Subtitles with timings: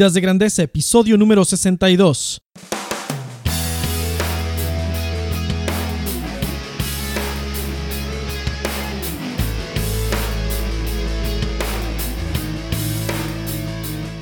[0.00, 2.40] Vidas de Grandeza, episodio número 62.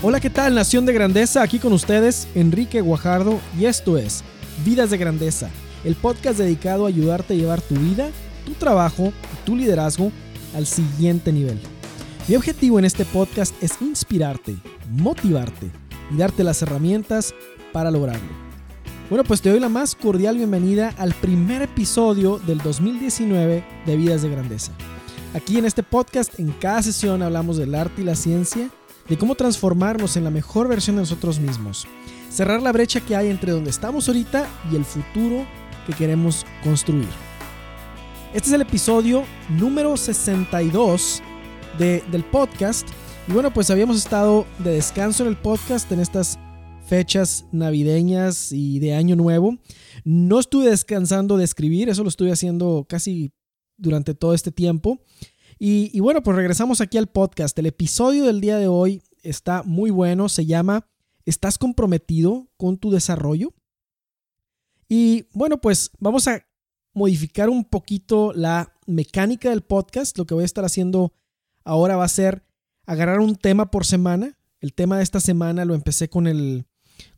[0.03, 1.43] Hola, ¿qué tal, Nación de Grandeza?
[1.43, 4.24] Aquí con ustedes, Enrique Guajardo, y esto es
[4.65, 5.49] Vidas de Grandeza,
[5.85, 8.10] el podcast dedicado a ayudarte a llevar tu vida,
[8.45, 10.10] tu trabajo y tu liderazgo
[10.56, 11.60] al siguiente nivel.
[12.29, 14.54] Mi objetivo en este podcast es inspirarte,
[14.90, 15.71] motivarte
[16.12, 17.34] y darte las herramientas
[17.73, 18.29] para lograrlo.
[19.09, 24.21] Bueno, pues te doy la más cordial bienvenida al primer episodio del 2019 de Vidas
[24.21, 24.73] de Grandeza.
[25.33, 28.69] Aquí en este podcast, en cada sesión hablamos del arte y la ciencia,
[29.09, 31.87] de cómo transformarnos en la mejor versión de nosotros mismos,
[32.29, 35.47] cerrar la brecha que hay entre donde estamos ahorita y el futuro
[35.87, 37.09] que queremos construir.
[38.35, 41.23] Este es el episodio número 62
[41.78, 42.88] del podcast.
[43.28, 46.37] Y bueno, pues habíamos estado de descanso en el podcast en estas
[46.87, 49.59] fechas navideñas y de año nuevo.
[50.04, 53.30] No estuve descansando de escribir, eso lo estuve haciendo casi
[53.76, 55.01] durante todo este tiempo.
[55.57, 57.57] Y, y, bueno, pues regresamos aquí al podcast.
[57.59, 60.88] El episodio del día de hoy está muy bueno, se llama
[61.26, 63.54] ¿Estás comprometido con tu desarrollo?
[64.88, 66.44] Y bueno, pues vamos a
[66.92, 70.18] modificar un poquito la mecánica del podcast.
[70.18, 71.12] Lo que voy a estar haciendo
[71.69, 72.42] ahora va a ser
[72.86, 74.38] agarrar un tema por semana.
[74.61, 76.64] El tema de esta semana lo empecé con, el,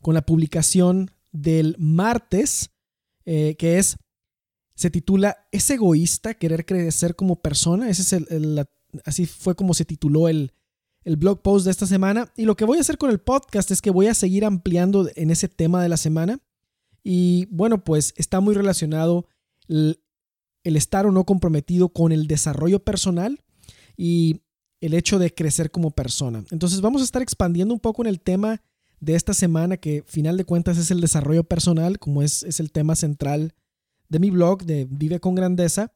[0.01, 2.71] con la publicación del martes,
[3.25, 3.97] eh, que es,
[4.75, 7.89] se titula ¿Es egoísta querer crecer como persona?
[7.89, 8.67] Ese es el,
[9.05, 10.51] así fue como se tituló el,
[11.05, 12.31] el blog post de esta semana.
[12.35, 15.09] Y lo que voy a hacer con el podcast es que voy a seguir ampliando
[15.15, 16.39] en ese tema de la semana.
[17.03, 19.27] Y bueno, pues está muy relacionado
[19.69, 20.03] el,
[20.65, 23.41] el estar o no comprometido con el desarrollo personal
[24.03, 24.41] y
[24.79, 26.43] el hecho de crecer como persona.
[26.49, 28.63] Entonces vamos a estar expandiendo un poco en el tema
[28.99, 32.71] de esta semana, que final de cuentas es el desarrollo personal, como es, es el
[32.71, 33.53] tema central
[34.09, 35.93] de mi blog de Vive con Grandeza.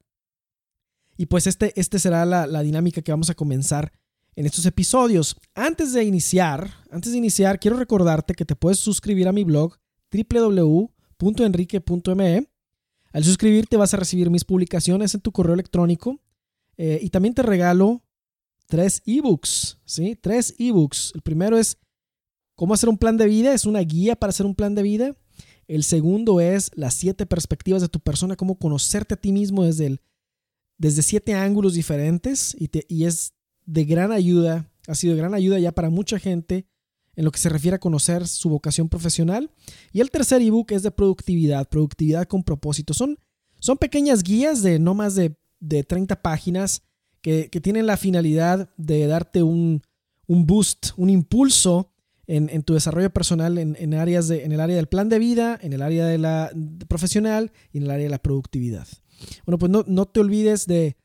[1.18, 3.92] Y pues este, este será la, la dinámica que vamos a comenzar
[4.36, 5.36] en estos episodios.
[5.56, 9.78] Antes de iniciar, antes de iniciar, quiero recordarte que te puedes suscribir a mi blog
[10.12, 12.48] www.enrique.me.
[13.14, 16.20] Al suscribirte vas a recibir mis publicaciones en tu correo electrónico
[16.78, 18.04] eh, y también te regalo
[18.68, 20.16] tres ebooks, ¿sí?
[20.16, 21.12] Tres ebooks.
[21.16, 21.78] El primero es
[22.56, 25.16] cómo hacer un plan de vida, es una guía para hacer un plan de vida.
[25.68, 30.00] El segundo es las siete perspectivas de tu persona, cómo conocerte a ti mismo desde,
[30.78, 33.34] desde siete ángulos diferentes y, y es
[33.66, 36.68] de gran ayuda, ha sido de gran ayuda ya para mucha gente
[37.16, 39.50] en lo que se refiere a conocer su vocación profesional.
[39.92, 42.94] Y el tercer ebook es de productividad, productividad con propósito.
[42.94, 43.18] Son,
[43.60, 46.84] son pequeñas guías de no más de de 30 páginas
[47.26, 49.82] que, tienen la finalidad de darte un,
[50.28, 51.92] boost, un impulso
[52.28, 55.74] en, tu desarrollo personal en, áreas de, en el área del plan de vida, en
[55.74, 56.52] el área de la
[56.88, 58.88] profesional y en el área de la productividad.
[59.46, 60.98] Bueno, pues no, te olvides de,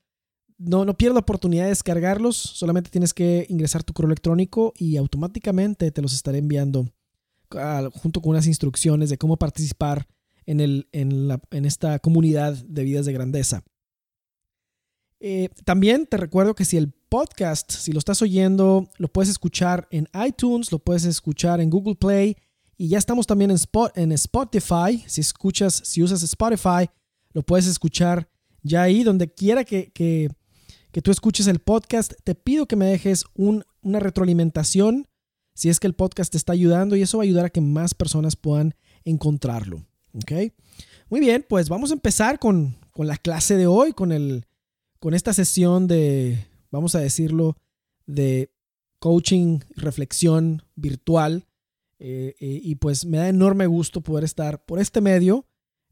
[0.59, 5.91] no, no pierdas oportunidad de descargarlos, solamente tienes que ingresar tu correo electrónico y automáticamente
[5.91, 6.86] te los estaré enviando
[7.94, 10.06] junto con unas instrucciones de cómo participar
[10.44, 13.64] en, el, en, la, en esta comunidad de vidas de grandeza.
[15.20, 19.86] Eh, también te recuerdo que si el podcast, si lo estás oyendo, lo puedes escuchar
[19.91, 22.36] en iTunes, lo puedes escuchar en Google Play
[22.78, 23.59] y ya estamos también en,
[23.97, 25.04] en Spotify.
[25.06, 26.88] Si escuchas, si usas Spotify,
[27.32, 28.30] lo puedes escuchar
[28.62, 30.30] ya ahí, donde quiera que, que,
[31.03, 32.14] tú escuches el podcast.
[32.25, 35.06] Te pido que me dejes una retroalimentación
[35.54, 37.60] si es que el podcast te está ayudando y eso va a ayudar a que
[37.60, 39.84] más personas puedan encontrarlo.
[40.14, 40.32] ¿Ok?
[41.10, 44.47] Muy bien, pues vamos a empezar con, con la clase de hoy, con el
[45.00, 47.56] con esta sesión de, vamos a decirlo,
[48.06, 48.54] de
[48.98, 51.48] coaching, reflexión virtual.
[51.98, 55.46] Eh, eh, y pues me da enorme gusto poder estar por este medio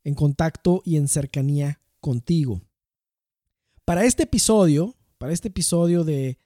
[0.05, 2.63] en contacto y en cercanía contigo.
[3.85, 6.39] Para este episodio, para este episodio de,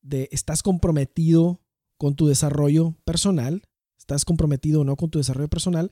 [0.00, 1.60] de ¿estás comprometido
[1.98, 3.62] con tu desarrollo personal?
[3.98, 5.90] ¿Estás comprometido o no con tu desarrollo personal?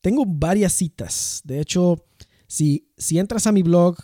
[0.00, 1.42] Tengo varias citas.
[1.44, 2.06] De hecho,
[2.46, 3.96] si, si entras a mi blog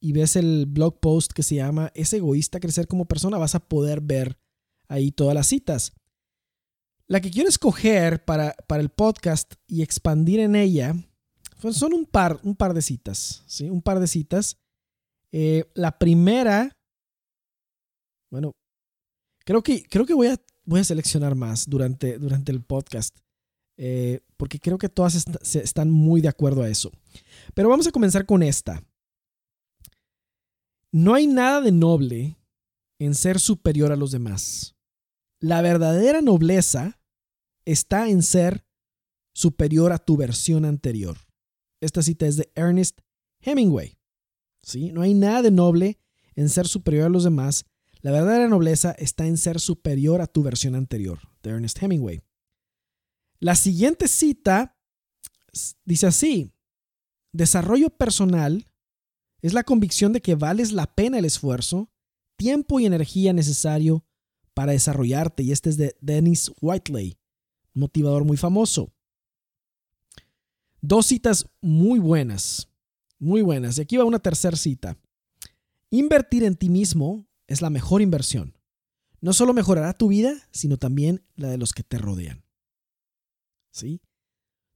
[0.00, 3.60] y ves el blog post que se llama Es egoísta crecer como persona, vas a
[3.60, 4.38] poder ver
[4.88, 5.92] ahí todas las citas.
[7.08, 10.94] La que quiero escoger para, para el podcast y expandir en ella
[11.60, 13.70] pues son un par, un par de citas, ¿sí?
[13.70, 14.58] Un par de citas.
[15.32, 16.72] Eh, la primera,
[18.30, 18.52] bueno,
[19.44, 23.18] creo que, creo que voy, a, voy a seleccionar más durante, durante el podcast,
[23.78, 26.92] eh, porque creo que todas están muy de acuerdo a eso.
[27.54, 28.82] Pero vamos a comenzar con esta.
[30.96, 32.38] No hay nada de noble
[32.98, 34.76] en ser superior a los demás.
[35.40, 37.02] La verdadera nobleza
[37.66, 38.64] está en ser
[39.34, 41.18] superior a tu versión anterior.
[41.82, 43.00] Esta cita es de Ernest
[43.40, 43.98] Hemingway.
[44.62, 44.90] ¿Sí?
[44.90, 46.00] No hay nada de noble
[46.34, 47.66] en ser superior a los demás.
[48.00, 52.22] La verdadera nobleza está en ser superior a tu versión anterior, de Ernest Hemingway.
[53.38, 54.78] La siguiente cita
[55.84, 56.54] dice así,
[57.32, 58.66] desarrollo personal
[59.46, 61.88] es la convicción de que vales la pena el esfuerzo,
[62.36, 64.04] tiempo y energía necesario
[64.54, 65.44] para desarrollarte.
[65.44, 67.16] Y este es de Dennis Whiteley,
[67.72, 68.92] motivador muy famoso.
[70.80, 72.68] Dos citas muy buenas,
[73.20, 73.78] muy buenas.
[73.78, 74.98] Y aquí va una tercera cita.
[75.90, 78.58] Invertir en ti mismo es la mejor inversión.
[79.20, 82.44] No solo mejorará tu vida, sino también la de los que te rodean.
[83.70, 84.00] ¿Sí?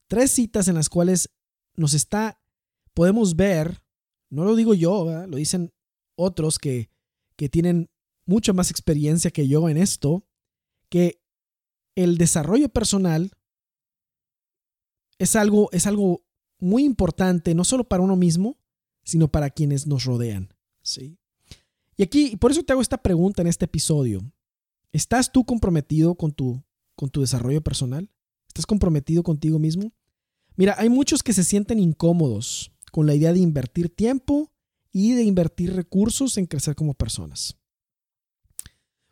[0.06, 1.28] Tres citas en las cuales
[1.74, 2.40] nos está,
[2.94, 3.82] podemos ver,
[4.30, 5.72] no lo digo yo, lo dicen
[6.16, 6.90] otros que,
[7.36, 7.90] que tienen
[8.24, 10.24] mucha más experiencia que yo en esto,
[10.88, 11.20] que
[11.96, 13.32] el desarrollo personal
[15.18, 16.24] es algo, es algo
[16.58, 18.58] muy importante, no solo para uno mismo,
[19.04, 20.54] sino para quienes nos rodean.
[20.82, 21.18] ¿sí?
[21.96, 24.20] Y aquí, por eso te hago esta pregunta en este episodio.
[24.92, 26.62] ¿Estás tú comprometido con tu,
[26.94, 28.10] con tu desarrollo personal?
[28.48, 29.92] ¿Estás comprometido contigo mismo?
[30.56, 34.52] Mira, hay muchos que se sienten incómodos con la idea de invertir tiempo
[34.92, 37.56] y de invertir recursos en crecer como personas.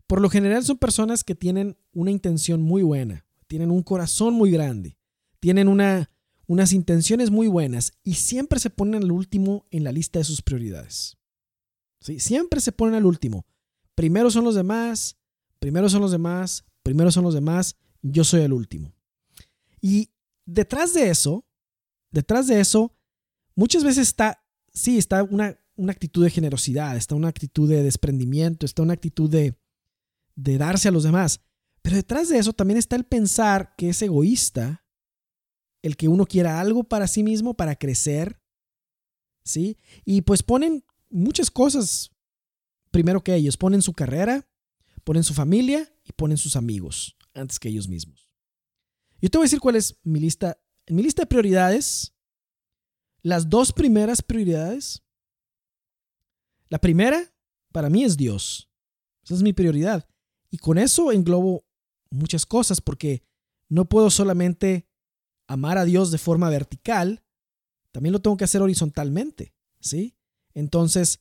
[0.07, 4.51] Por lo general son personas que tienen una intención muy buena, tienen un corazón muy
[4.51, 4.99] grande,
[5.39, 6.11] tienen una,
[6.47, 10.43] unas intenciones muy buenas y siempre se ponen al último en la lista de sus
[10.43, 11.19] prioridades.
[12.01, 12.21] ¿Sí?
[12.21, 13.47] Siempre se ponen al último.
[13.95, 15.19] Primero son los demás,
[15.59, 18.95] primero son los demás, primero son los demás, yo soy el último.
[19.81, 20.11] Y
[20.47, 21.45] detrás de eso,
[22.11, 22.95] detrás de eso,
[23.59, 24.41] muchas veces está,
[24.73, 29.29] sí, está una, una actitud de generosidad, está una actitud de desprendimiento, está una actitud
[29.29, 29.61] de,
[30.37, 31.41] de darse a los demás.
[31.83, 34.87] Pero detrás de eso también está el pensar que es egoísta,
[35.83, 38.41] el que uno quiera algo para sí mismo, para crecer,
[39.43, 39.77] ¿sí?
[40.05, 42.13] Y pues ponen muchas cosas
[42.93, 43.57] primero que ellos.
[43.57, 44.49] Ponen su carrera,
[45.03, 48.31] ponen su familia y ponen sus amigos antes que ellos mismos.
[49.21, 50.61] Yo te voy a decir cuál es mi lista.
[50.87, 52.15] En mi lista de prioridades,
[53.29, 55.03] las dos primeras prioridades.
[56.69, 57.33] La primera,
[57.73, 58.71] para mí, es Dios.
[59.23, 60.09] Esa es mi prioridad.
[60.51, 61.65] Y con eso englobo
[62.11, 63.23] muchas cosas porque
[63.69, 64.89] no puedo solamente
[65.47, 67.23] amar a Dios de forma vertical,
[67.93, 70.17] también lo tengo que hacer horizontalmente, ¿sí?
[70.55, 71.21] Entonces,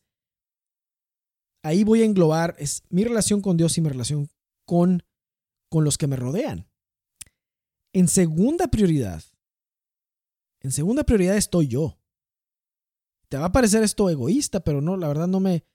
[1.63, 4.29] ahí voy a englobar es mi relación con Dios y mi relación
[4.65, 5.03] con,
[5.69, 6.69] con los que me rodean.
[7.93, 9.23] En segunda prioridad,
[10.61, 11.96] en segunda prioridad estoy yo.
[13.29, 15.65] Te va a parecer esto egoísta, pero no, la verdad no me,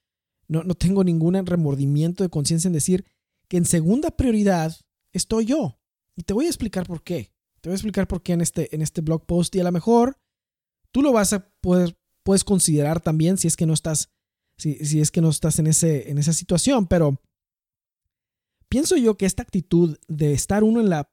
[0.48, 3.04] no, no tengo ningún remordimiento de conciencia en decir,
[3.48, 4.74] que en segunda prioridad
[5.12, 5.78] estoy yo.
[6.16, 7.32] Y te voy a explicar por qué.
[7.60, 9.72] Te voy a explicar por qué en este, en este blog post y a lo
[9.72, 10.18] mejor
[10.90, 14.10] tú lo vas a poder, puedes considerar también si es que no estás,
[14.56, 17.20] si, si es que no estás en, ese, en esa situación, pero
[18.68, 21.10] pienso yo que esta actitud de estar uno en la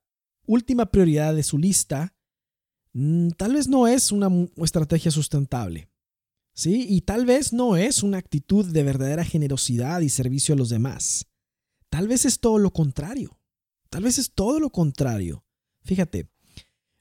[0.47, 2.15] última prioridad de su lista,
[2.93, 5.89] mm, tal vez no es una estrategia sustentable.
[6.59, 6.85] ¿Sí?
[6.89, 11.25] Y tal vez no es una actitud de verdadera generosidad y servicio a los demás.
[11.87, 13.39] Tal vez es todo lo contrario.
[13.89, 15.45] Tal vez es todo lo contrario.
[15.85, 16.29] Fíjate,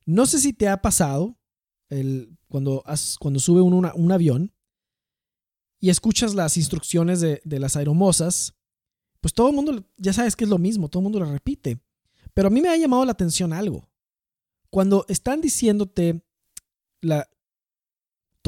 [0.07, 1.41] no sé si te ha pasado
[1.89, 2.85] el, cuando,
[3.19, 4.55] cuando sube uno un avión
[5.81, 8.55] y escuchas las instrucciones de, de las aeromosas,
[9.21, 11.81] pues todo el mundo ya sabes que es lo mismo, todo el mundo lo repite.
[12.33, 13.91] Pero a mí me ha llamado la atención algo.
[14.71, 16.25] Cuando están diciéndote
[17.01, 17.29] la,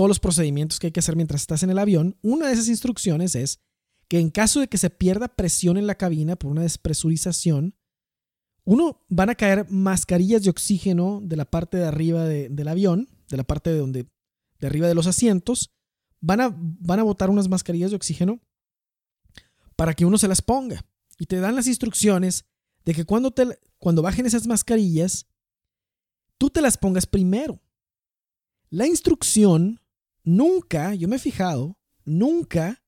[0.01, 2.69] todos los procedimientos que hay que hacer mientras estás en el avión, una de esas
[2.69, 3.61] instrucciones es
[4.09, 7.77] que en caso de que se pierda presión en la cabina por una despresurización,
[8.65, 13.37] uno van a caer mascarillas de oxígeno de la parte de arriba del avión, de
[13.37, 14.07] la parte de donde
[14.59, 15.71] de arriba de los asientos,
[16.23, 18.41] van a, van a botar unas mascarillas de oxígeno
[19.77, 20.83] para que uno se las ponga.
[21.19, 22.47] Y te dan las instrucciones
[22.87, 25.27] de que cuando, te, cuando bajen esas mascarillas,
[26.39, 27.61] tú te las pongas primero.
[28.71, 29.80] La instrucción
[30.25, 32.81] nunca, yo me he fijado, nunca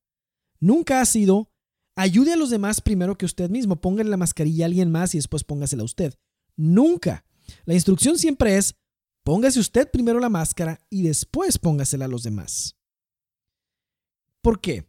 [0.63, 1.51] nunca ha sido
[1.95, 3.75] ayude a los demás primero que usted mismo.
[3.75, 6.15] Póngale la mascarilla a alguien más y después póngasela a usted.
[6.55, 7.25] Nunca.
[7.65, 8.75] La instrucción siempre es
[9.23, 12.77] póngase usted primero la máscara y después póngasela a los demás.
[14.41, 14.85] ¿Por qué?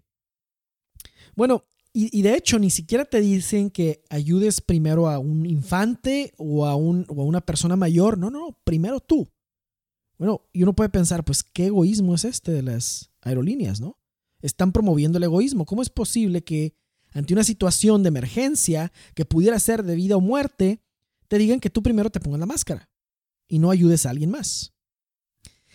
[1.37, 6.67] Bueno, y, de hecho ni siquiera te dicen que ayudes primero a un infante o
[6.67, 8.19] a, o a una persona mayor.
[8.19, 9.29] No, no, no, primero tú.
[10.19, 13.99] Bueno, y uno puede pensar, pues, ¿qué egoísmo es este de las aerolíneas, no?
[14.47, 15.65] están promoviendo el egoísmo.
[15.65, 16.75] ¿Cómo es posible que
[17.13, 20.83] ante una situación de emergencia que pudiera ser de vida o muerte,
[21.29, 22.91] te digan que tú primero te pongas la máscara
[23.49, 24.73] y no ayudes a alguien más.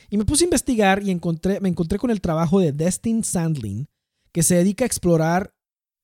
[0.10, 3.88] Y me puse a investigar y me encontré con el trabajo de Destin Sandlin,
[4.32, 5.56] que se dedica a explorar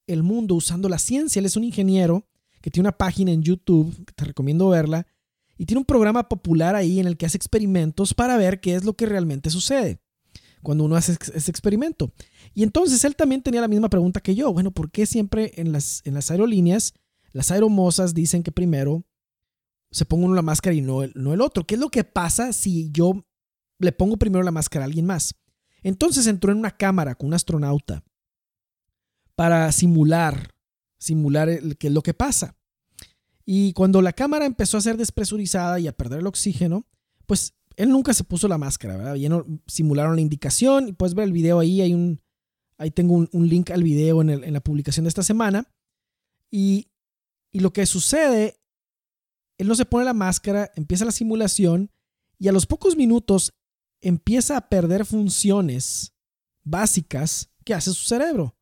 [0.08, 1.40] el mundo usando la ciencia.
[1.40, 2.28] Él es un ingeniero
[2.62, 5.06] que tiene una página en YouTube, que te recomiendo verla,
[5.58, 8.84] y tiene un programa popular ahí en el que hace experimentos para ver qué es
[8.84, 10.00] lo que realmente sucede
[10.66, 12.12] cuando uno hace ese experimento.
[12.54, 14.52] Y entonces él también tenía la misma pregunta que yo.
[14.52, 16.94] Bueno, ¿por qué siempre en las, en las aerolíneas
[17.32, 19.06] las aeromosas dicen que primero
[19.92, 21.66] se ponga uno la máscara y no el, no el otro?
[21.66, 23.24] ¿Qué es lo que pasa si yo
[23.78, 25.36] le pongo primero la máscara a alguien más?
[25.84, 28.04] Entonces entró en una cámara con un astronauta
[29.36, 30.50] para simular,
[30.98, 31.48] simular
[31.78, 32.58] qué es lo que pasa.
[33.46, 36.86] Y cuando la cámara empezó a ser despresurizada y a perder el oxígeno,
[37.26, 39.46] pues él nunca se puso la máscara, ¿verdad?
[39.68, 42.22] simularon la indicación y puedes ver el video ahí, hay un,
[42.78, 45.70] ahí tengo un, link al video en, en, la publicación de esta semana.
[46.50, 46.88] Y,
[47.52, 48.60] y lo que sucede,
[49.58, 51.92] él no se pone la máscara, empieza la simulación
[52.40, 53.54] y a los pocos minutos
[54.02, 56.14] empieza a perder funciones
[56.64, 58.56] básicas que hace su cerebro.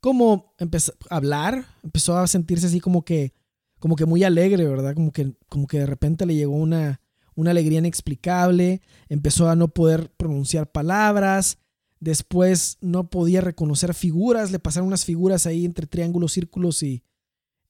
[0.00, 3.32] Como empezó a hablar, empezó a sentirse así como que,
[3.82, 4.94] como que muy alegre, ¿verdad?
[4.94, 7.00] Como que, como que de repente le llegó una,
[7.34, 11.58] una alegría inexplicable, empezó a no poder pronunciar palabras,
[11.98, 17.02] después no podía reconocer figuras, le pasaron unas figuras ahí entre triángulos, círculos y,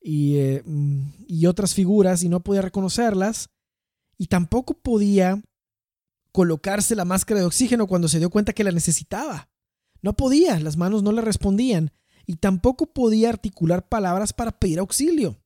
[0.03, 0.63] y, eh,
[1.29, 3.49] y otras figuras y no podía reconocerlas,
[4.19, 5.43] y tampoco podía
[6.31, 9.49] colocarse la máscara de oxígeno cuando se dio cuenta que la necesitaba.
[10.03, 11.91] No podía, las manos no le respondían
[12.27, 15.42] y tampoco podía articular palabras para pedir auxilio.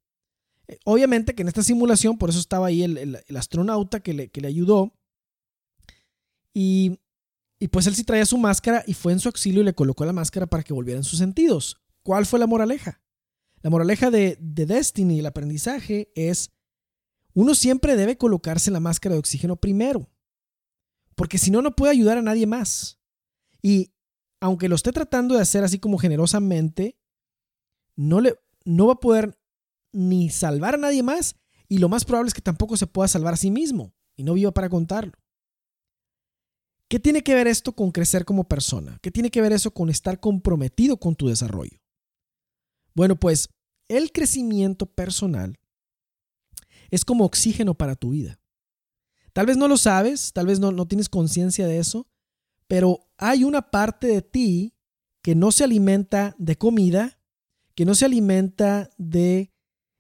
[0.85, 4.49] Obviamente que en esta simulación, por eso estaba ahí el, astronauta que le, que le
[4.49, 4.93] ayudó.
[6.53, 6.99] Y,
[7.59, 10.05] y, pues él sí traía su máscara y fue en su auxilio y le colocó
[10.05, 11.81] la máscara para que volvieran sus sentidos.
[12.03, 13.01] ¿Cuál fue la moraleja?
[13.63, 16.51] La moraleja de, de Destiny, el aprendizaje, es
[17.35, 20.09] uno siempre debe colocarse la máscara de oxígeno primero.
[21.15, 22.99] Porque si no, no puede ayudar a nadie más.
[23.61, 23.93] Y
[24.41, 26.99] aunque lo esté tratando de hacer así como generosamente,
[27.95, 29.39] no, le, no va a poder
[29.97, 31.37] ni salvar a nadie más
[31.69, 34.35] y lo más probable es que tampoco se pueda salvar a sí mismo y no
[34.35, 35.13] viva para contarlo.
[36.89, 38.99] ¿Qué tiene que ver esto con crecer como persona?
[39.03, 41.81] ¿Qué tiene que ver eso con estar comprometido con tu desarrollo?
[42.95, 43.49] Bueno, pues
[43.89, 45.59] el crecimiento personal
[46.91, 48.39] es como oxígeno para tu vida.
[49.33, 52.07] Tal vez no lo sabes, tal vez no, no tienes conciencia de eso,
[52.69, 54.75] pero hay una parte de ti
[55.23, 57.19] que no se alimenta de comida,
[57.75, 59.53] que no se alimenta de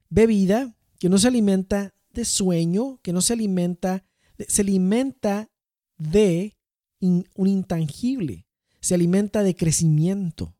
[0.08, 4.04] bebida, que no se alimenta de sueño, que no se alimenta,
[4.48, 5.50] se alimenta
[5.98, 6.56] de
[7.00, 8.46] un intangible,
[8.80, 10.56] se alimenta de crecimiento.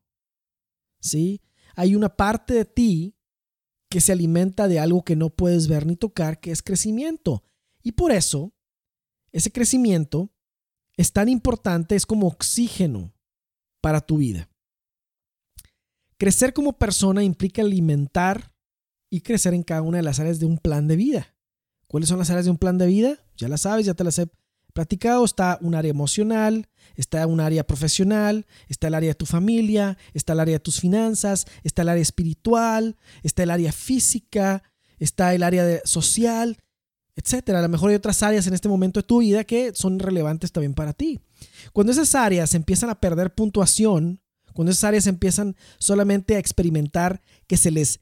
[0.99, 1.41] ¿Sí?
[1.75, 3.15] Hay una parte de ti
[3.89, 7.43] que se alimenta de algo que no puedes ver ni tocar, que es crecimiento.
[7.81, 8.53] Y por eso,
[9.31, 10.31] ese crecimiento
[10.97, 13.13] es tan importante, es como oxígeno
[13.81, 14.49] para tu vida.
[16.17, 18.51] Crecer como persona implica alimentar
[19.09, 21.35] y crecer en cada una de las áreas de un plan de vida.
[21.87, 23.19] ¿Cuáles son las áreas de un plan de vida?
[23.37, 24.27] Ya las sabes, ya te las he
[24.73, 25.23] platicado.
[25.23, 30.33] Está un área emocional, está un área profesional, está el área de tu familia, está
[30.33, 34.63] el área de tus finanzas, está el área espiritual, está el área física,
[34.99, 36.57] está el área social,
[37.15, 37.59] etcétera.
[37.59, 40.51] A lo mejor hay otras áreas en este momento de tu vida que son relevantes
[40.51, 41.19] también para ti.
[41.73, 44.21] Cuando esas áreas empiezan a perder puntuación,
[44.53, 48.01] cuando esas áreas empiezan solamente a experimentar que se les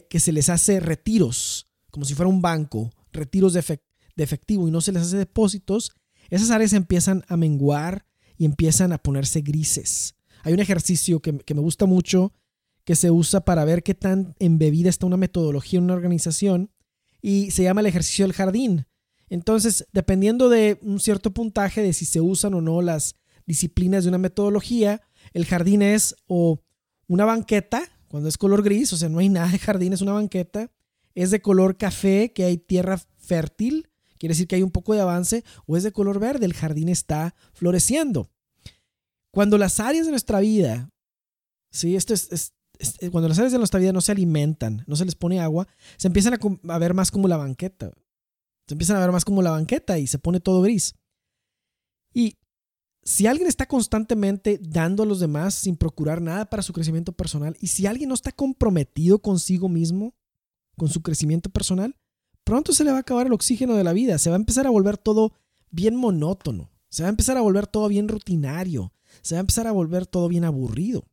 [0.00, 3.60] que, se les hace retiros, como si fuera un banco, retiros de,
[4.16, 5.92] efectivo y no se les hace depósitos,
[6.30, 8.06] esas áreas empiezan a menguar
[8.36, 10.14] y empiezan a ponerse grises.
[10.44, 12.32] Hay un ejercicio que, que, me gusta mucho
[12.84, 16.70] que se usa para ver qué tan embebida está una metodología en una organización
[17.20, 18.86] y se llama el ejercicio del jardín.
[19.28, 23.14] Entonces, dependiendo de un cierto puntaje de si se usan o no las
[23.46, 25.00] disciplinas de una metodología,
[25.32, 26.60] el jardín es o
[27.06, 30.12] una banqueta cuando es color gris, o sea, no hay nada de jardín, es una
[30.12, 30.70] banqueta.
[31.14, 33.88] Es de color café, que hay tierra fértil,
[34.18, 36.90] quiere decir que hay un poco de avance, o es de color verde, el jardín
[36.90, 38.30] está floreciendo.
[39.30, 40.90] Cuando las áreas de nuestra vida,
[41.70, 42.52] sí, esto es,
[43.10, 45.66] cuando las áreas de nuestra vida no se alimentan, no se les pone agua,
[45.96, 47.92] se empiezan a, a ver más como la banqueta.
[48.68, 50.94] Se empiezan a ver más como la banqueta y se pone todo gris.
[52.12, 52.36] Y
[53.04, 57.56] si alguien está constantemente dando a los demás sin procurar nada para su crecimiento personal
[57.60, 60.14] y si alguien no está comprometido consigo mismo,
[60.76, 61.96] con su crecimiento personal,
[62.44, 64.66] pronto se le va a acabar el oxígeno de la vida, se va a empezar
[64.66, 65.32] a volver todo
[65.70, 68.92] bien monótono, se va a empezar a volver todo bien rutinario,
[69.22, 71.04] se va a empezar a volver todo bien aburrido.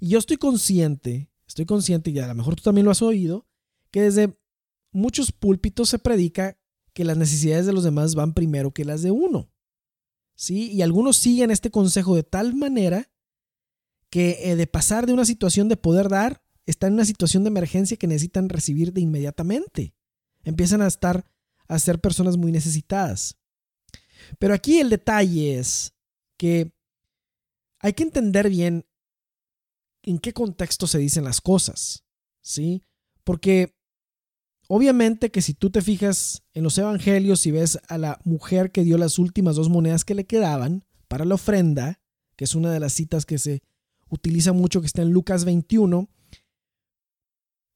[0.00, 3.46] Y yo estoy consciente, estoy consciente, y a lo mejor tú también lo has oído,
[3.90, 4.38] que desde
[4.92, 6.58] muchos púlpitos se predica
[6.92, 9.50] que las necesidades de los demás van primero que las de uno.
[10.38, 10.70] ¿Sí?
[10.70, 13.10] Y algunos siguen este consejo de tal manera
[14.08, 17.48] que eh, de pasar de una situación de poder dar, están en una situación de
[17.48, 19.96] emergencia que necesitan recibir de inmediatamente.
[20.44, 21.28] Empiezan a estar
[21.66, 23.36] a ser personas muy necesitadas.
[24.38, 25.92] Pero aquí el detalle es
[26.36, 26.72] que
[27.80, 28.86] hay que entender bien
[30.02, 32.04] en qué contexto se dicen las cosas,
[32.40, 32.84] ¿sí?
[33.24, 33.76] Porque
[34.68, 38.84] obviamente que si tú te fijas en los evangelios y ves a la mujer que
[38.84, 42.00] dio las últimas dos monedas que le quedaban para la ofrenda,
[42.36, 43.62] que es una de las citas que se
[44.10, 46.08] utiliza mucho, que está en Lucas 21,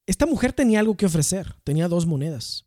[0.06, 2.66] esta mujer tenía algo que ofrecer, tenía dos monedas.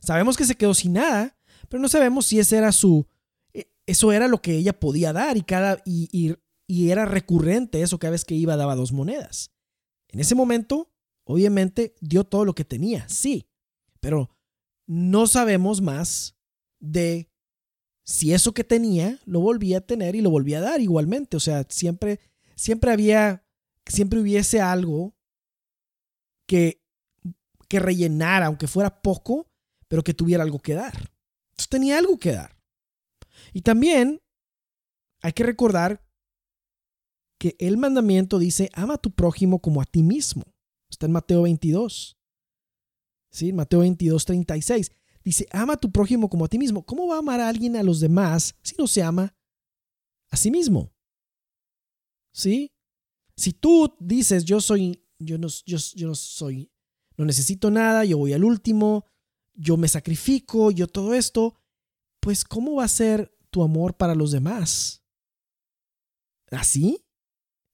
[0.00, 3.06] Sabemos que se quedó sin nada, pero no sabemos si ese era su,
[3.52, 6.34] e, eso era lo que ella podía dar y, cada, y, y,
[6.66, 9.52] y era recurrente eso cada vez que iba daba dos monedas.
[10.08, 10.93] En ese momento,
[11.24, 13.48] obviamente, dio todo lo que tenía, sí,
[14.00, 14.30] pero
[14.86, 16.36] no sabemos más
[16.78, 17.30] de
[18.04, 21.36] si eso que tenía lo volvía a tener y lo volvía a dar igualmente.
[21.36, 22.20] O sea, siempre,
[22.54, 23.46] siempre había,
[23.86, 25.16] siempre hubiese algo
[26.46, 26.82] que,
[27.68, 29.50] que rellenara, aunque fuera poco,
[29.88, 31.12] pero que tuviera algo que dar.
[31.52, 32.56] Entonces tenía algo que dar.
[33.52, 34.20] Y también
[35.22, 36.04] hay que recordar
[37.38, 40.44] que el mandamiento dice, ama a tu prójimo como a ti mismo.
[40.94, 42.16] Está en Mateo 22.
[43.30, 43.52] ¿Sí?
[43.52, 44.92] Mateo 22, 36.
[45.24, 46.86] Dice, ama a tu prójimo como a ti mismo.
[46.86, 49.36] ¿Cómo va a amar a alguien a los demás si no se ama
[50.30, 50.94] a sí mismo?
[52.32, 52.72] ¿Sí?
[53.36, 56.70] Si tú dices, yo soy, yo no, yo, yo no soy,
[57.16, 59.06] no necesito nada, yo voy al último,
[59.54, 61.56] yo me sacrifico, yo todo esto,
[62.20, 65.02] pues ¿cómo va a ser tu amor para los demás?
[66.52, 67.04] ¿Así?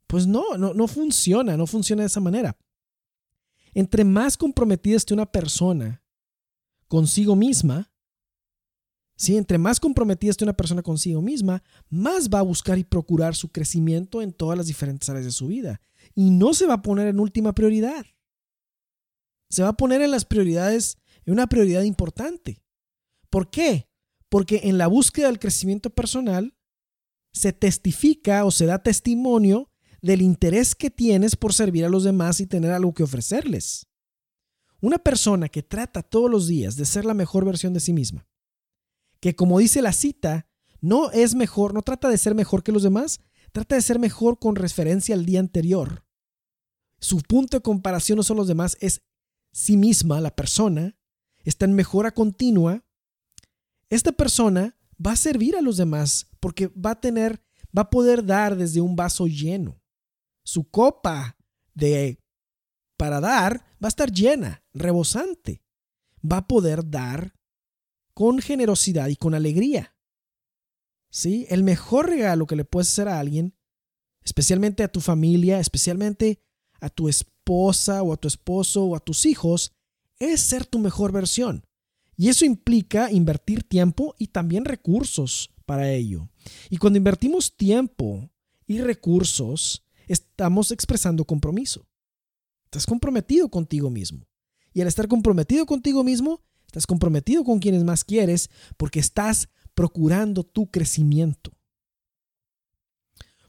[0.06, 2.56] Pues no, no, no funciona, no funciona de esa manera.
[3.74, 6.02] Entre más comprometida esté una persona
[6.88, 7.92] consigo misma,
[9.16, 9.36] ¿sí?
[9.36, 13.50] entre más comprometida esté una persona consigo misma, más va a buscar y procurar su
[13.50, 15.80] crecimiento en todas las diferentes áreas de su vida.
[16.14, 18.06] Y no se va a poner en última prioridad.
[19.50, 22.62] Se va a poner en las prioridades, en una prioridad importante.
[23.28, 23.88] ¿Por qué?
[24.28, 26.56] Porque en la búsqueda del crecimiento personal
[27.32, 29.69] se testifica o se da testimonio
[30.02, 33.86] del interés que tienes por servir a los demás y tener algo que ofrecerles.
[34.80, 38.26] Una persona que trata todos los días de ser la mejor versión de sí misma,
[39.20, 40.48] que como dice la cita,
[40.80, 43.20] no es mejor, no trata de ser mejor que los demás,
[43.52, 46.06] trata de ser mejor con referencia al día anterior.
[46.98, 49.02] Su punto de comparación no son los demás, es
[49.52, 50.96] sí misma, la persona,
[51.44, 52.84] está en mejora continua.
[53.90, 57.42] Esta persona va a servir a los demás porque va a tener,
[57.76, 59.80] va a poder dar desde un vaso lleno
[60.50, 61.36] su copa
[61.74, 62.18] de
[62.96, 65.62] para dar va a estar llena, rebosante.
[66.20, 67.34] Va a poder dar
[68.14, 69.96] con generosidad y con alegría.
[71.10, 71.46] ¿Sí?
[71.48, 73.54] El mejor regalo que le puedes hacer a alguien,
[74.22, 76.42] especialmente a tu familia, especialmente
[76.80, 79.72] a tu esposa o a tu esposo o a tus hijos,
[80.18, 81.64] es ser tu mejor versión.
[82.16, 86.28] Y eso implica invertir tiempo y también recursos para ello.
[86.68, 88.30] Y cuando invertimos tiempo
[88.66, 91.86] y recursos, estamos expresando compromiso.
[92.64, 94.26] Estás comprometido contigo mismo.
[94.72, 100.44] Y al estar comprometido contigo mismo, estás comprometido con quienes más quieres porque estás procurando
[100.44, 101.52] tu crecimiento.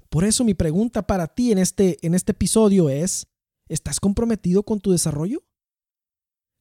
[0.09, 3.27] Por eso mi pregunta para ti en este, en este episodio es,
[3.67, 5.43] ¿estás comprometido con tu desarrollo?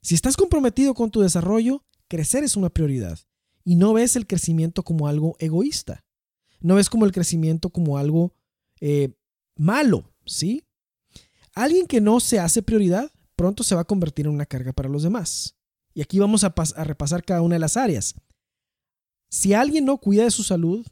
[0.03, 3.19] Si estás comprometido con tu desarrollo, crecer es una prioridad
[3.65, 6.05] y no ves el crecimiento como algo egoísta.
[6.61, 8.35] No ves como el crecimiento como algo
[8.81, 9.15] eh,
[9.61, 10.65] malo, ¿sí?
[11.55, 14.89] Alguien que no se hace prioridad pronto se va a convertir en una carga para
[14.89, 15.57] los demás.
[15.93, 18.15] Y aquí vamos a, repasar cada una de las áreas.
[19.29, 20.87] Si alguien no cuida de su salud,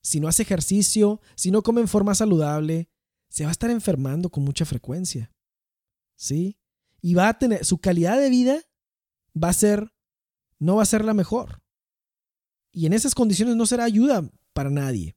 [0.00, 2.88] si no hace ejercicio, si no come en forma saludable,
[3.28, 5.32] se va a estar enfermando con mucha frecuencia.
[6.16, 6.56] ¿Sí?
[7.00, 8.62] Y va a tener, su calidad de vida
[9.36, 9.92] va a ser,
[10.60, 11.62] no va a ser la mejor.
[12.70, 15.16] Y en esas condiciones no será ayuda para nadie.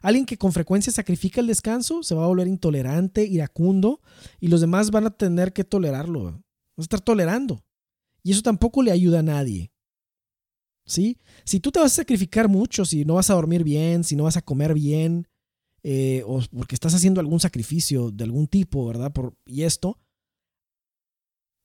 [0.00, 4.00] Alguien que con frecuencia sacrifica el descanso se va a volver intolerante, iracundo,
[4.40, 6.24] y los demás van a tener que tolerarlo.
[6.24, 6.42] Van
[6.78, 7.62] a estar tolerando.
[8.22, 9.72] Y eso tampoco le ayuda a nadie.
[10.86, 11.18] ¿Sí?
[11.44, 14.24] Si tú te vas a sacrificar mucho, si no vas a dormir bien, si no
[14.24, 15.28] vas a comer bien,
[15.82, 19.12] eh, o porque estás haciendo algún sacrificio de algún tipo, ¿verdad?
[19.12, 19.98] Por, y esto.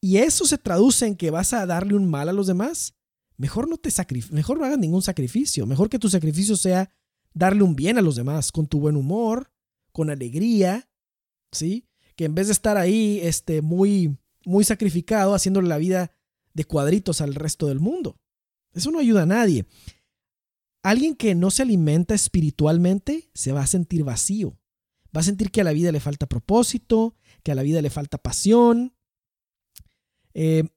[0.02, 2.94] Y eso se traduce en que vas a darle un mal a los demás.
[3.38, 3.90] Mejor no te
[4.32, 5.66] mejor no hagas ningún sacrificio.
[5.66, 6.92] Mejor que tu sacrificio sea
[7.36, 9.52] darle un bien a los demás con tu buen humor,
[9.92, 10.90] con alegría,
[11.52, 11.88] ¿sí?
[12.16, 16.12] Que en vez de estar ahí este, muy, muy sacrificado, haciéndole la vida
[16.54, 18.18] de cuadritos al resto del mundo.
[18.74, 19.66] Eso no ayuda a nadie.
[20.82, 24.58] Alguien que no se alimenta espiritualmente se va a sentir vacío.
[25.16, 27.90] Va a sentir que a la vida le falta propósito, que a la vida le
[27.90, 28.96] falta pasión.
[30.34, 30.70] Eh,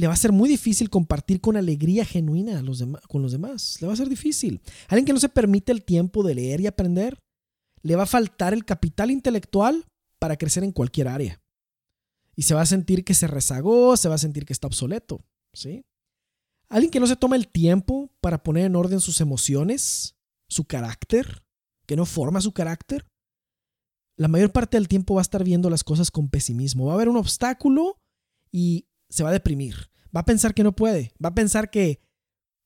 [0.00, 3.76] le va a ser muy difícil compartir con alegría genuina los con los demás.
[3.82, 4.62] Le va a ser difícil.
[4.88, 7.18] Alguien que no se permite el tiempo de leer y aprender,
[7.82, 9.84] le va a faltar el capital intelectual
[10.18, 11.42] para crecer en cualquier área.
[12.34, 15.22] Y se va a sentir que se rezagó, se va a sentir que está obsoleto.
[15.52, 15.82] ¿sí?
[16.70, 20.16] Alguien que no se toma el tiempo para poner en orden sus emociones,
[20.48, 21.42] su carácter,
[21.84, 23.06] que no forma su carácter,
[24.16, 26.86] la mayor parte del tiempo va a estar viendo las cosas con pesimismo.
[26.86, 27.98] Va a haber un obstáculo
[28.50, 29.89] y se va a deprimir.
[30.14, 31.12] Va a pensar que no puede.
[31.22, 32.00] Va a pensar que,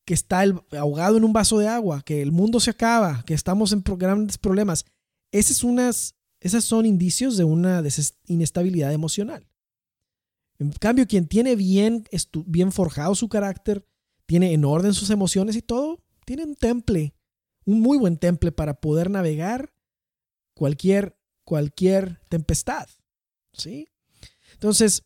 [0.05, 3.73] que está ahogado en un vaso de agua, que el mundo se acaba, que estamos
[3.73, 4.85] en grandes problemas.
[5.33, 7.83] Esas, esas son indicios de una
[8.27, 9.47] inestabilidad emocional.
[10.59, 12.05] En cambio, quien tiene bien,
[12.47, 13.87] bien forjado su carácter,
[14.27, 17.15] tiene en orden sus emociones y todo, tiene un temple,
[17.67, 19.75] un muy buen temple para poder navegar
[20.55, 22.89] cualquier, cualquier tempestad.
[23.53, 23.89] ¿Sí?
[24.53, 25.03] Entonces,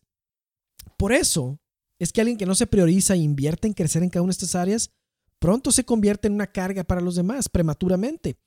[0.96, 1.59] por eso
[1.98, 4.37] es que alguien que no se prioriza e invierte en crecer en cada una de
[4.37, 4.90] estas áreas,
[5.38, 8.38] pronto se convierte en una carga para los demás prematuramente.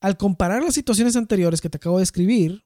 [0.00, 2.64] Al comparar las situaciones anteriores que te acabo de escribir,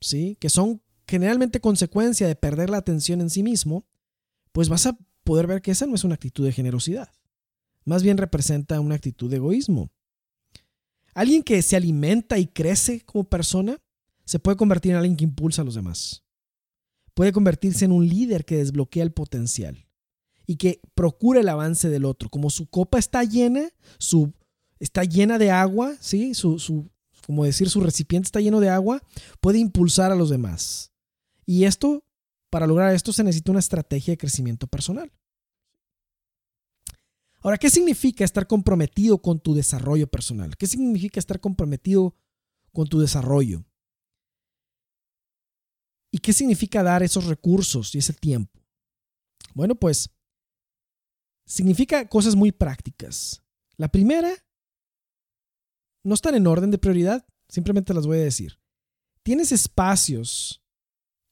[0.00, 0.36] ¿sí?
[0.40, 3.86] que son generalmente consecuencia de perder la atención en sí mismo,
[4.52, 7.12] pues vas a poder ver que esa no es una actitud de generosidad.
[7.84, 9.90] Más bien representa una actitud de egoísmo.
[11.14, 13.78] Alguien que se alimenta y crece como persona
[14.24, 16.25] se puede convertir en alguien que impulsa a los demás
[17.16, 19.88] puede convertirse en un líder que desbloquea el potencial
[20.46, 22.28] y que procura el avance del otro.
[22.28, 24.34] Como su copa está llena, su,
[24.78, 26.34] está llena de agua, ¿sí?
[26.34, 26.90] Su, su,
[27.26, 29.02] como decir, su recipiente está lleno de agua,
[29.40, 30.92] puede impulsar a los demás.
[31.46, 32.04] Y esto,
[32.50, 35.10] para lograr esto, se necesita una estrategia de crecimiento personal.
[37.40, 40.54] Ahora, ¿qué significa estar comprometido con tu desarrollo personal?
[40.58, 42.14] ¿Qué significa estar comprometido
[42.74, 43.64] con tu desarrollo?
[46.16, 48.58] ¿Y qué significa dar esos recursos y ese tiempo?
[49.52, 50.08] Bueno, pues
[51.44, 53.42] significa cosas muy prácticas.
[53.76, 54.32] La primera,
[56.02, 58.58] no están en orden de prioridad, simplemente las voy a decir.
[59.24, 60.64] Tienes espacios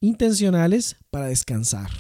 [0.03, 1.91] intencionales para descansar.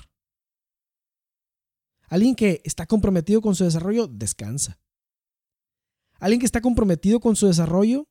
[2.08, 4.78] Alguien que está comprometido con su desarrollo, descansa.
[6.20, 8.10] Alguien que está comprometido con su desarrollo,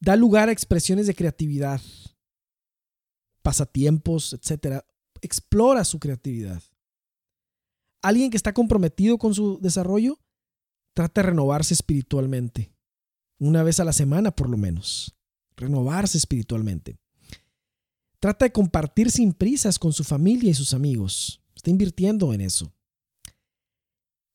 [0.00, 1.82] da lugar a expresiones de creatividad,
[3.42, 4.84] pasatiempos, etcétera,
[5.20, 6.62] explora su creatividad.
[8.02, 10.18] Alguien que está comprometido con su desarrollo
[10.94, 12.72] trata de renovarse espiritualmente.
[13.38, 15.14] Una vez a la semana, por lo menos.
[15.56, 16.98] Renovarse espiritualmente.
[18.18, 21.42] Trata de compartir sin prisas con su familia y sus amigos.
[21.54, 22.72] Está invirtiendo en eso.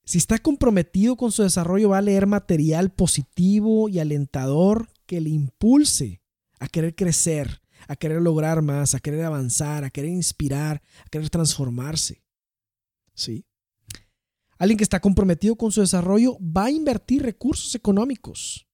[0.06, 5.32] Si está comprometido con su desarrollo, va a leer material positivo y alentador que le
[5.32, 6.22] impulse
[6.60, 11.30] a querer crecer, a querer lograr más, a querer avanzar, a querer inspirar, a querer
[11.30, 12.24] transformarse.
[13.14, 13.46] ¿Sí?
[14.58, 18.68] Alguien que está comprometido con su desarrollo va a invertir recursos económicos.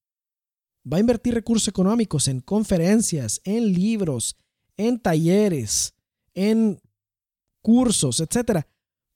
[0.91, 4.37] Va a invertir recursos económicos en conferencias, en libros,
[4.77, 5.95] en talleres,
[6.33, 6.79] en
[7.61, 8.65] cursos, etc.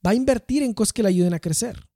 [0.06, 1.88] Va a invertir en cosas que le ayuden a crecer.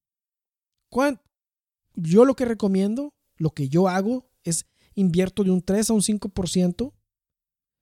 [1.95, 6.01] Yo lo que recomiendo, lo que yo hago es invierto de un 3 a un
[6.01, 6.93] 5%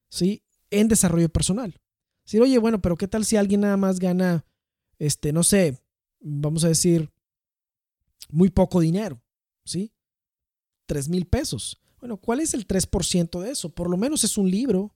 [0.09, 0.43] ¿sí?
[0.69, 1.79] En desarrollo personal.
[2.25, 4.45] Decir, oye, bueno, pero ¿qué tal si alguien nada más gana,
[4.99, 5.81] este, no sé,
[6.19, 7.11] vamos a decir,
[8.29, 9.21] muy poco dinero,
[9.63, 9.93] ¿sí?
[10.85, 11.81] Tres mil pesos.
[11.99, 13.73] Bueno, ¿cuál es el 3% de eso?
[13.73, 14.95] Por lo menos es un libro.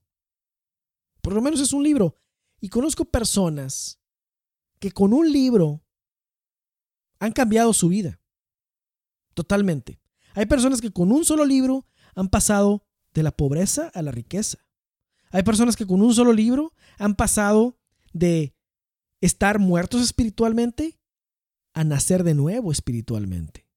[1.21, 2.15] Por lo menos es un libro.
[2.59, 3.99] Y conozco personas
[4.79, 5.83] que con un libro
[7.19, 8.19] han cambiado su vida.
[9.33, 9.99] Totalmente.
[10.33, 14.59] Hay personas que con un solo libro han pasado de la pobreza a la riqueza.
[15.31, 17.77] Hay personas que con un solo libro han pasado
[18.13, 18.53] de
[19.21, 20.99] estar muertos espiritualmente
[21.73, 23.67] a nacer de nuevo espiritualmente.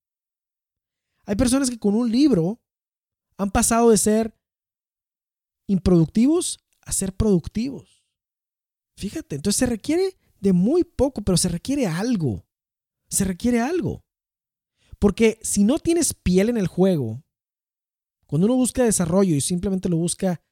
[1.26, 2.60] Hay personas que con un libro
[3.38, 4.36] han pasado de ser
[5.66, 8.04] improductivos a ser productivos.
[8.96, 12.46] Fíjate, entonces se requiere de muy poco, pero se requiere algo.
[13.08, 14.04] Se requiere algo.
[14.98, 17.24] Porque si no tienes piel en el juego,
[18.26, 20.42] cuando uno busca desarrollo y simplemente lo busca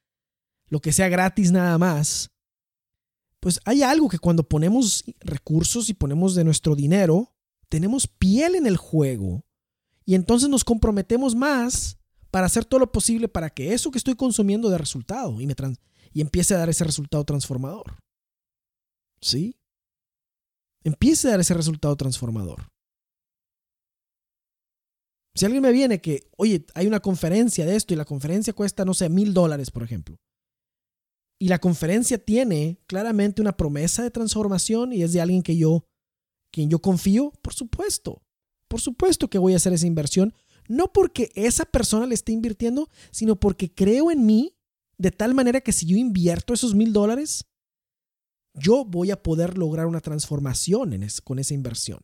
[0.73, 2.31] lo que sea gratis nada más,
[3.39, 7.35] pues hay algo que cuando ponemos recursos y ponemos de nuestro dinero,
[7.69, 9.45] tenemos piel en el juego
[10.03, 11.99] y entonces nos comprometemos más
[12.31, 15.53] para hacer todo lo posible para que eso que estoy consumiendo dé resultado y, me
[16.11, 17.99] y empiece a dar ese resultado transformador.
[19.21, 19.55] ¿Sí?
[20.83, 22.67] Empiece a dar ese resultado transformador.
[25.35, 28.85] Si alguien me viene que, oye, hay una conferencia de esto y la conferencia cuesta,
[28.85, 30.17] no sé, mil dólares, por ejemplo.
[31.39, 35.85] Y la conferencia tiene claramente una promesa de transformación y es de alguien que yo,
[36.51, 38.23] quien yo confío, por supuesto.
[38.67, 40.33] Por supuesto que voy a hacer esa inversión.
[40.67, 44.55] No porque esa persona le esté invirtiendo, sino porque creo en mí
[44.97, 47.45] de tal manera que si yo invierto esos mil dólares,
[48.53, 51.99] yo voy a poder lograr una transformación en con esa inversión.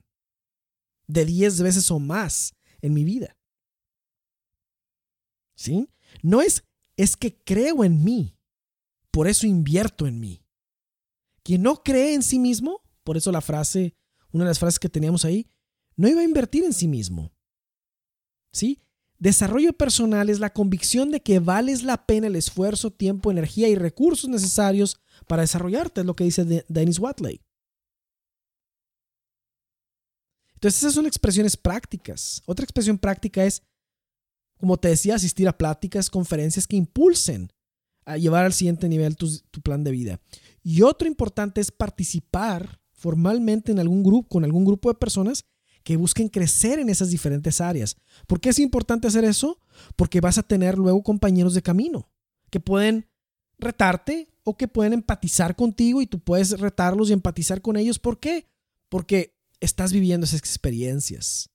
[1.07, 3.37] De 10 veces o más en mi vida.
[5.55, 5.89] ¿Sí?
[6.21, 6.63] No es,
[6.97, 8.35] es que creo en mí.
[9.11, 10.43] Por eso invierto en mí.
[11.43, 13.95] Quien no cree en sí mismo, por eso la frase,
[14.31, 15.49] una de las frases que teníamos ahí,
[15.95, 17.33] no iba a invertir en sí mismo.
[18.53, 18.81] ¿Sí?
[19.17, 23.75] Desarrollo personal es la convicción de que vales la pena el esfuerzo, tiempo, energía y
[23.75, 27.41] recursos necesarios para desarrollarte, es lo que dice Dennis Watley.
[30.53, 32.41] Entonces esas son expresiones prácticas.
[32.45, 33.63] Otra expresión práctica es,
[34.57, 37.51] como te decía, asistir a pláticas, conferencias que impulsen
[38.09, 39.29] a llevar al siguiente nivel tu,
[39.61, 40.19] plan de vida.
[40.63, 45.45] Y otro importante es participar formalmente en algún grupo, con algún grupo de personas
[45.83, 47.97] que busquen crecer en esas diferentes áreas.
[48.27, 49.59] ¿Por qué es importante hacer eso?
[49.95, 52.09] Porque vas a tener luego compañeros de camino
[52.49, 53.07] que pueden
[53.59, 57.99] retarte o que pueden empatizar contigo y tú puedes retarlos y empatizar con ellos.
[57.99, 58.49] ¿Por qué?
[58.89, 61.51] Porque estás viviendo esas experiencias.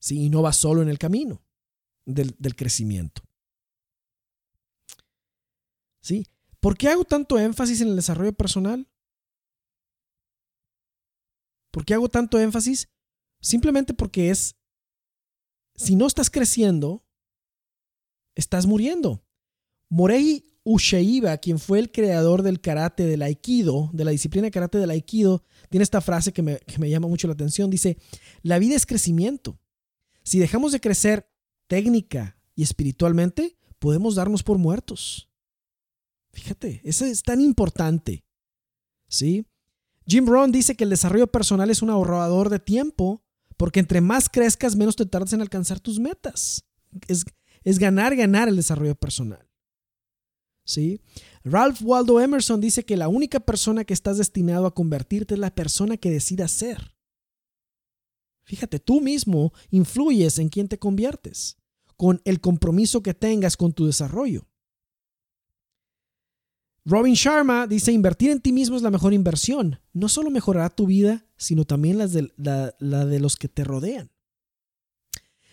[0.00, 0.24] ¿sí?
[0.24, 1.40] Y no vas solo en el camino
[2.04, 3.22] del crecimiento.
[6.04, 6.26] ¿Sí?
[6.60, 8.86] ¿Por qué hago tanto énfasis en el desarrollo personal?
[11.70, 12.90] ¿Por qué hago tanto énfasis?
[13.40, 14.54] Simplemente porque es,
[15.74, 17.06] si no estás creciendo,
[18.34, 19.24] estás muriendo.
[19.88, 24.76] Morei Ushaiba, quien fue el creador del karate, del aikido, de la disciplina de karate
[24.76, 27.70] del aikido, tiene esta frase que me, que me llama mucho la atención.
[27.70, 27.96] Dice,
[28.42, 29.58] la vida es crecimiento.
[30.22, 31.30] Si dejamos de crecer
[31.66, 35.30] técnica y espiritualmente, podemos darnos por muertos.
[36.34, 38.24] Fíjate, eso es tan importante.
[39.08, 39.46] ¿Sí?
[40.06, 43.22] Jim Rohn dice que el desarrollo personal es un ahorrador de tiempo
[43.56, 46.64] porque entre más crezcas, menos te tardas en alcanzar tus metas.
[47.06, 47.24] Es,
[47.62, 49.48] es ganar, ganar el desarrollo personal.
[50.64, 51.00] ¿sí?
[51.44, 55.54] Ralph Waldo Emerson dice que la única persona que estás destinado a convertirte es la
[55.54, 56.96] persona que decidas ser.
[58.44, 61.56] Fíjate, tú mismo influyes en quién te conviertes,
[61.96, 64.48] con el compromiso que tengas con tu desarrollo.
[66.86, 69.80] Robin Sharma dice, invertir en ti mismo es la mejor inversión.
[69.92, 72.06] No solo mejorará tu vida, sino también la,
[73.06, 74.10] de los que te rodean.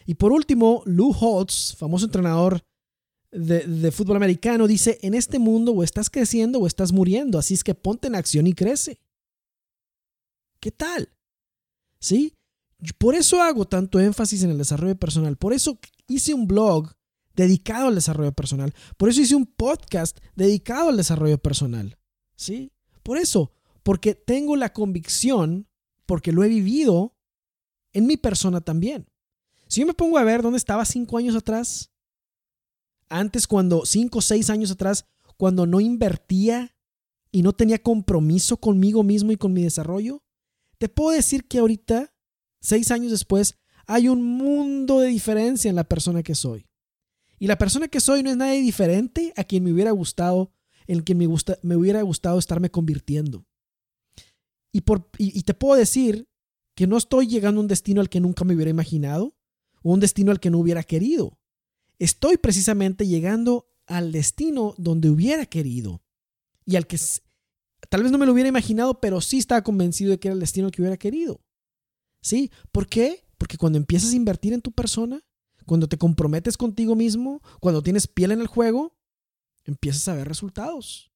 [0.05, 2.61] Y por último, Lou Holtz, famoso entrenador
[3.31, 7.63] de, fútbol americano dice, en este mundo o estás creciendo o estás muriendo, así es
[7.63, 8.99] que ponte en acción y crece.
[10.59, 11.09] ¿Qué tal?
[11.99, 12.35] ¿Sí?
[12.97, 16.91] Por eso hago tanto énfasis en el desarrollo personal, por eso hice un blog
[17.35, 21.97] dedicado al desarrollo personal, por eso hice un podcast dedicado al desarrollo personal.
[22.35, 22.71] ¿Sí?
[23.03, 23.51] Por eso,
[23.83, 25.67] porque tengo la convicción,
[26.05, 27.15] porque lo he vivido
[27.93, 29.07] en mi persona también.
[29.67, 31.91] Si yo me pongo a ver dónde estaba cinco años atrás,
[33.09, 35.05] antes cuando, cinco o seis años atrás,
[35.37, 36.75] cuando no invertía
[37.31, 40.23] y no tenía compromiso conmigo mismo y con mi desarrollo,
[40.77, 42.13] te puedo decir que ahorita,
[42.59, 46.67] seis años después, hay un mundo de diferencia en la persona que soy.
[47.41, 50.53] Y la persona que soy no es nadie diferente a quien me hubiera gustado,
[50.85, 51.27] en quien me,
[51.63, 53.45] me hubiera gustado estarme convirtiendo.
[54.71, 56.29] Y, por, y te puedo decir
[56.75, 59.35] que no estoy llegando a un destino al que nunca me hubiera imaginado
[59.81, 61.41] o un destino al que no hubiera querido
[62.01, 66.01] estoy precisamente llegando al destino donde hubiera querido
[66.65, 66.97] y al que
[67.89, 70.39] tal vez no me lo hubiera imaginado, pero sí estaba convencido de que era el
[70.39, 71.41] destino que hubiera querido.
[72.23, 72.49] ¿Sí?
[72.71, 73.23] ¿Por qué?
[73.37, 75.23] Porque cuando empiezas a invertir en tu persona,
[75.65, 78.97] cuando te comprometes contigo mismo, cuando tienes piel en el juego,
[79.65, 81.11] empiezas a ver resultados.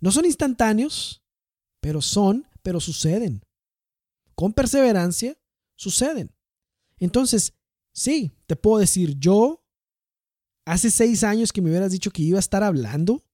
[0.00, 1.22] No son instantáneos,
[1.80, 3.44] pero son, pero suceden.
[4.34, 5.36] Con perseverancia,
[5.74, 6.34] suceden.
[6.98, 7.54] Entonces,
[7.92, 9.64] sí, te puedo decir, yo
[10.64, 13.24] hace seis años que me hubieras dicho que iba a estar hablando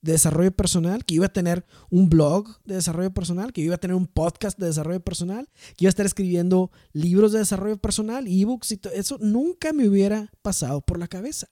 [0.00, 3.78] de desarrollo personal, que iba a tener un blog de desarrollo personal, que iba a
[3.78, 8.26] tener un podcast de desarrollo personal, que iba a estar escribiendo libros de desarrollo personal,
[8.26, 11.48] ebooks y todo eso, nunca me hubiera pasado por la cabeza.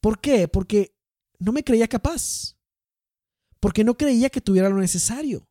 [0.00, 0.48] ¿Por qué?
[0.48, 0.94] Porque
[1.38, 2.56] no me creía capaz.
[3.60, 5.48] Porque no creía que tuviera lo necesario.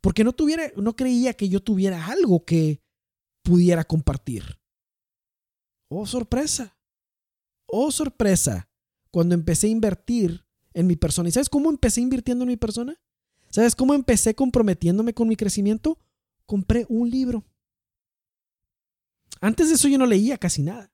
[0.00, 2.82] Porque no, tuviera, no creía que yo tuviera algo que
[3.42, 4.58] pudiera compartir.
[5.88, 6.76] Oh, sorpresa
[7.76, 8.68] oh sorpresa,
[9.10, 10.43] cuando empecé a invertir
[10.74, 11.28] en mi persona.
[11.28, 13.00] ¿Y sabes cómo empecé invirtiendo en mi persona?
[13.48, 15.98] ¿Sabes cómo empecé comprometiéndome con mi crecimiento?
[16.44, 17.44] Compré un libro.
[19.40, 20.92] Antes de eso yo no leía casi nada.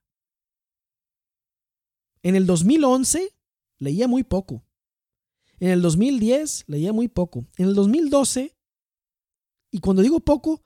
[2.23, 3.35] En el 2011
[3.79, 4.63] leía muy poco.
[5.59, 7.47] En el 2010 leía muy poco.
[7.57, 8.55] En el 2012,
[9.71, 10.63] y cuando digo poco,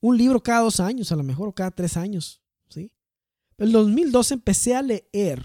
[0.00, 2.42] un libro cada dos años, a lo mejor, o cada tres años.
[2.68, 2.92] ¿sí?
[3.58, 5.44] En el 2012 empecé a leer.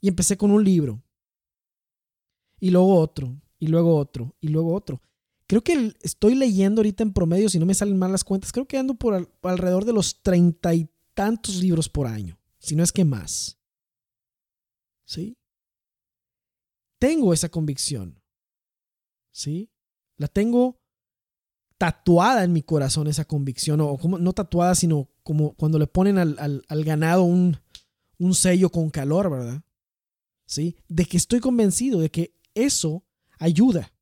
[0.00, 1.03] Y empecé con un libro.
[2.64, 3.38] Y luego otro.
[3.58, 4.34] Y luego otro.
[4.40, 5.02] Y luego otro.
[5.46, 8.66] Creo que estoy leyendo ahorita en promedio, si no me salen mal las cuentas, creo
[8.66, 12.38] que ando por, alrededor de los treinta y tantos libros por año.
[12.58, 13.58] Si no es que más.
[15.04, 15.36] ¿Sí?
[16.98, 18.18] Tengo esa convicción.
[19.30, 19.70] ¿Sí?
[20.16, 20.80] La tengo
[21.76, 26.16] tatuada en mi corazón esa convicción, o como, no tatuada, sino como cuando le ponen
[26.16, 27.58] al, ganado un,
[28.16, 29.62] un, sello con calor, ¿verdad?
[30.46, 30.78] ¿Sí?
[30.88, 33.04] De que estoy convencido de que eso
[33.38, 33.92] ayuda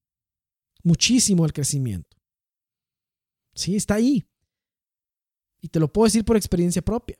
[0.82, 2.16] muchísimo al crecimiento.
[3.54, 4.26] Sí, está ahí.
[5.60, 7.16] Y te lo puedo decir por experiencia propia.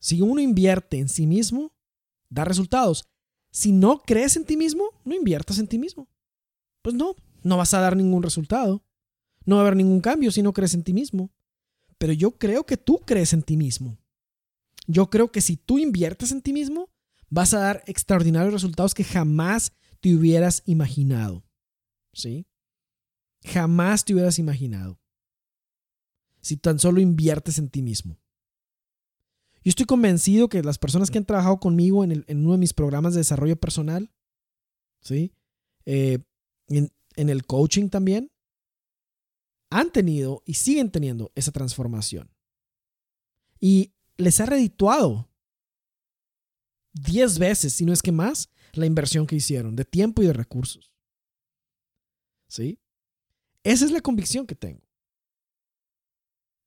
[0.00, 1.72] Si uno invierte en sí mismo,
[2.28, 3.04] da resultados.
[3.50, 6.08] Si no crees en ti mismo, no inviertas en ti mismo.
[6.80, 8.82] Pues no, no vas a dar ningún resultado.
[9.44, 11.30] No va a haber ningún cambio si no crees en ti mismo.
[11.98, 13.98] Pero yo creo que tú crees en ti mismo.
[14.86, 16.91] Yo creo que si tú inviertes en ti mismo,
[17.32, 21.42] vas a dar extraordinarios resultados que jamás te hubieras imaginado.
[22.12, 22.46] ¿Sí?
[23.42, 25.00] Jamás te hubieras imaginado.
[26.42, 28.18] Si tan solo inviertes en ti mismo.
[29.64, 33.14] Yo estoy convencido que las personas que han trabajado conmigo en, uno de mis programas
[33.14, 34.12] de desarrollo personal,
[35.00, 35.32] ¿sí?
[35.86, 36.18] Eh,
[36.68, 38.30] en el coaching también,
[39.70, 42.30] han tenido y siguen teniendo esa transformación.
[43.58, 45.31] Y les ha redituado
[46.94, 50.32] 10 veces, si no es que más, la inversión que hicieron de tiempo y de
[50.32, 50.92] recursos.
[52.48, 52.78] ¿Sí?
[53.64, 54.82] Esa es la convicción que tengo.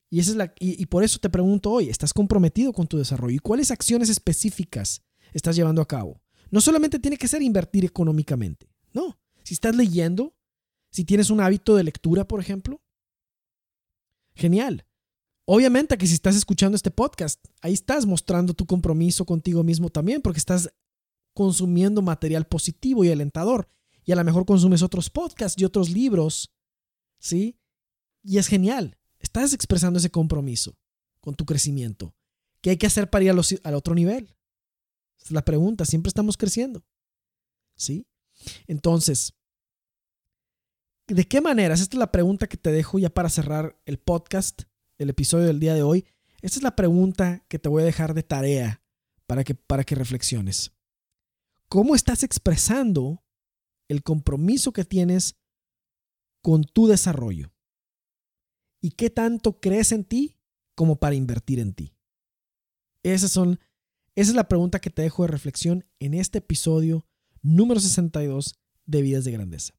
[0.10, 2.98] Y, esa es la, y, y por eso te pregunto hoy, ¿estás comprometido con tu
[2.98, 3.36] desarrollo?
[3.36, 6.22] ¿Y cuáles acciones específicas estás llevando a cabo?
[6.52, 9.20] No solamente tiene que ser invertir económicamente, no.
[9.44, 10.36] Si estás leyendo,
[10.92, 12.82] si tienes un hábito de lectura, por ejemplo,
[14.36, 14.86] genial.
[15.46, 20.22] Obviamente que si estás escuchando este podcast, ahí estás mostrando tu compromiso contigo mismo también,
[20.22, 20.74] porque estás
[21.34, 23.70] consumiendo material positivo y alentador.
[24.04, 26.52] Y a lo mejor consumes otros podcasts y otros libros,
[27.20, 27.60] ¿sí?
[28.24, 28.98] Y es genial.
[29.20, 30.78] Estás expresando ese compromiso
[31.22, 32.16] con tu crecimiento.
[32.62, 33.32] ¿Qué hay que hacer para ir
[33.64, 34.36] al otro nivel?
[35.24, 35.86] es la pregunta.
[35.86, 36.86] Siempre estamos creciendo.
[37.76, 38.08] ¿Sí?
[38.68, 39.34] Entonces,
[41.08, 41.82] ¿De qué maneras?
[41.82, 44.64] Esta es la pregunta que te dejo ya para cerrar el podcast,
[44.98, 46.06] el episodio del día de hoy.
[46.42, 48.84] Esta es la pregunta que te voy a dejar de tarea
[49.26, 50.72] para que, para que reflexiones.
[51.68, 53.24] ¿Cómo estás expresando
[53.88, 55.36] el compromiso que tienes
[56.42, 57.54] con tu desarrollo?
[58.82, 60.38] ¿Y qué tanto crees en ti
[60.76, 61.96] como para invertir en ti?
[63.02, 63.60] Esas son,
[64.16, 67.06] esa es la pregunta que te dejo de reflexión en este episodio
[67.42, 68.56] número 62
[68.86, 69.74] de Vidas de Grandeza.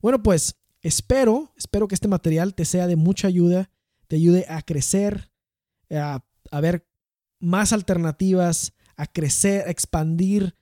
[0.00, 3.70] Bueno, pues Espero, espero que este material te sea de mucha ayuda,
[4.08, 5.30] te ayude a crecer,
[5.90, 6.22] a,
[6.60, 6.86] ver
[7.40, 10.56] más alternativas, a crecer, a expandir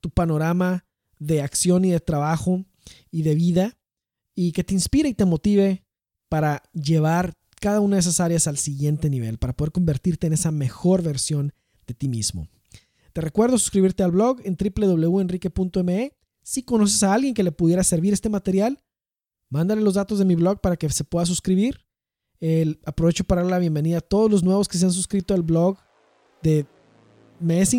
[0.00, 0.86] tu panorama
[1.18, 2.64] de acción y de trabajo
[3.10, 3.78] y de vida
[4.34, 5.84] y que te inspire y te motive
[6.28, 10.50] para llevar cada una de esas áreas al siguiente nivel, para poder convertirte en esa
[10.50, 11.52] mejor versión
[11.86, 12.48] de ti mismo.
[13.12, 16.16] Te recuerdo suscribirte al blog en www.enrique.me.
[16.42, 18.82] Si conoces a alguien que le pudiera servir este material,
[19.52, 21.84] Mándale los datos de mi blog para que se pueda suscribir.
[22.42, 25.42] El, aprovecho para dar la bienvenida a todos los nuevos que se han suscrito al
[25.42, 25.76] blog.
[26.42, 26.66] De,
[27.38, 27.72] me es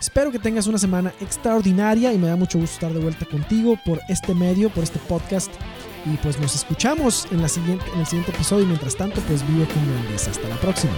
[0.00, 3.78] Espero que tengas una semana extraordinaria y me da mucho gusto estar de vuelta contigo
[3.84, 5.52] por este medio, por este podcast.
[6.04, 8.64] Y pues nos escuchamos en, la siguiente, en el siguiente episodio.
[8.64, 10.32] Y mientras tanto, pues vive con grandeza.
[10.32, 10.94] Hasta la próxima.